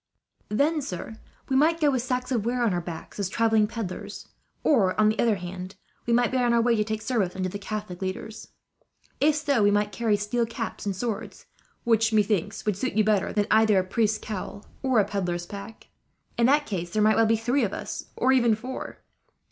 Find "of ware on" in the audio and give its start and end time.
2.31-2.73